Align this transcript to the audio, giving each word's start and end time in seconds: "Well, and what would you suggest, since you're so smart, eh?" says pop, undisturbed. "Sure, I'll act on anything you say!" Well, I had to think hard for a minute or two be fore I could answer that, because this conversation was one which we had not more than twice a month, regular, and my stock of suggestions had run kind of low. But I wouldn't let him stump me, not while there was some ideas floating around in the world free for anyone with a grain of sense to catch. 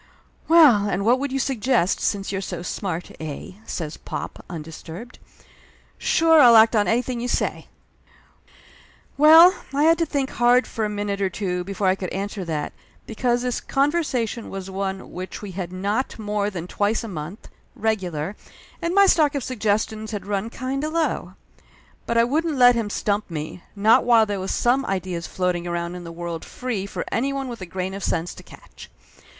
"Well, 0.47 0.89
and 0.89 1.05
what 1.05 1.19
would 1.19 1.31
you 1.31 1.37
suggest, 1.37 1.99
since 1.99 2.31
you're 2.31 2.41
so 2.41 2.63
smart, 2.63 3.11
eh?" 3.19 3.51
says 3.67 3.97
pop, 3.97 4.43
undisturbed. 4.49 5.19
"Sure, 5.99 6.41
I'll 6.41 6.55
act 6.55 6.75
on 6.75 6.87
anything 6.87 7.19
you 7.21 7.27
say!" 7.27 7.67
Well, 9.19 9.53
I 9.75 9.83
had 9.83 9.99
to 9.99 10.05
think 10.07 10.31
hard 10.31 10.65
for 10.65 10.85
a 10.85 10.89
minute 10.89 11.21
or 11.21 11.29
two 11.29 11.63
be 11.65 11.73
fore 11.73 11.85
I 11.85 11.93
could 11.93 12.09
answer 12.09 12.43
that, 12.45 12.73
because 13.05 13.43
this 13.43 13.61
conversation 13.61 14.49
was 14.49 14.71
one 14.71 15.11
which 15.11 15.43
we 15.43 15.51
had 15.51 15.71
not 15.71 16.17
more 16.17 16.49
than 16.49 16.65
twice 16.65 17.03
a 17.03 17.07
month, 17.07 17.47
regular, 17.75 18.35
and 18.81 18.95
my 18.95 19.05
stock 19.05 19.35
of 19.35 19.43
suggestions 19.43 20.09
had 20.09 20.25
run 20.25 20.49
kind 20.49 20.83
of 20.83 20.93
low. 20.93 21.35
But 22.07 22.17
I 22.17 22.23
wouldn't 22.23 22.57
let 22.57 22.73
him 22.73 22.89
stump 22.89 23.29
me, 23.29 23.61
not 23.75 24.03
while 24.03 24.25
there 24.25 24.39
was 24.39 24.49
some 24.49 24.83
ideas 24.87 25.27
floating 25.27 25.67
around 25.67 25.93
in 25.93 26.05
the 26.05 26.11
world 26.11 26.43
free 26.43 26.87
for 26.87 27.05
anyone 27.11 27.47
with 27.47 27.61
a 27.61 27.67
grain 27.67 27.93
of 27.93 28.03
sense 28.03 28.33
to 28.33 28.41
catch. 28.41 28.89